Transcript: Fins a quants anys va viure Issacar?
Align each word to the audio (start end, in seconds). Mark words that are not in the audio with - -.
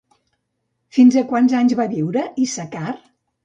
Fins 0.97 1.19
a 1.21 1.23
quants 1.33 1.55
anys 1.61 1.77
va 1.83 1.87
viure 1.95 2.27
Issacar? 2.49 2.99